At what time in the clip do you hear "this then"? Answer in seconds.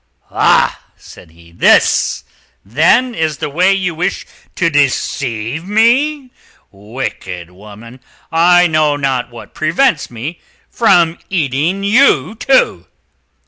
1.51-3.13